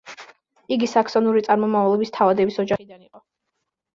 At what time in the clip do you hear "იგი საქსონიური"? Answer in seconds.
0.75-1.43